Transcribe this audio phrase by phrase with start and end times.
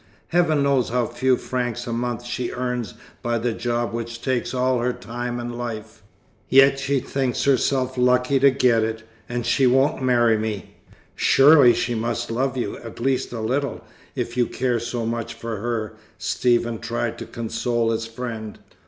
[0.29, 4.79] Heaven knows how few francs a month she earns by the job which takes all
[4.79, 6.01] her time and life,
[6.49, 9.03] yet she thinks herself lucky to get it.
[9.29, 10.73] And she won't marry me."
[11.15, 13.83] "Surely she must love you, at least a little,
[14.15, 18.57] if you care so much for her," Stephen tried to console his friend.